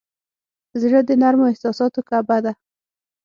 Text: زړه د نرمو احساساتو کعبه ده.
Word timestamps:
زړه 0.81 0.99
د 1.07 1.11
نرمو 1.21 1.45
احساساتو 1.51 1.99
کعبه 2.09 2.37
ده. 2.45 2.53